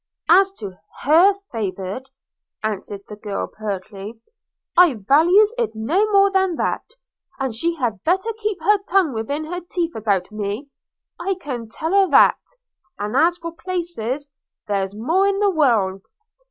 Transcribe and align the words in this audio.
'As 0.27 0.51
to 0.53 0.79
her 1.03 1.35
favour,' 1.51 2.01
answered 2.63 3.01
the 3.07 3.15
girl 3.17 3.45
pertly, 3.45 4.19
'I 4.75 4.95
values 5.07 5.53
it 5.59 5.75
no 5.75 6.11
more 6.11 6.31
than 6.31 6.55
that; 6.55 6.95
and 7.39 7.53
she 7.53 7.75
had 7.75 8.03
better 8.03 8.33
keep 8.39 8.59
her 8.63 8.79
tongue 8.89 9.13
within 9.13 9.45
her 9.45 9.61
teeth 9.61 9.93
about 9.95 10.31
me, 10.31 10.69
I 11.19 11.35
can 11.39 11.69
tell 11.69 11.91
her 11.91 12.09
that; 12.09 12.41
and 12.97 13.15
as 13.15 13.37
for 13.37 13.51
places, 13.51 14.31
there's 14.67 14.95
more 14.95 15.27
in 15.27 15.37
the 15.37 15.51
world. 15.51 16.07